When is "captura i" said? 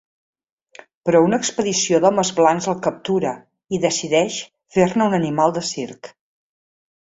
2.87-3.81